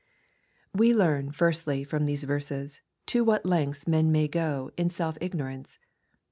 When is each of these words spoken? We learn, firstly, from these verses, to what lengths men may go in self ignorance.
We 0.73 0.95
learn, 0.95 1.31
firstly, 1.31 1.83
from 1.83 2.07
these 2.07 2.23
verses, 2.23 2.81
to 3.05 3.23
what 3.23 3.45
lengths 3.45 3.87
men 3.87 4.11
may 4.11 4.27
go 4.27 4.71
in 4.75 4.89
self 4.89 5.15
ignorance. 5.21 5.77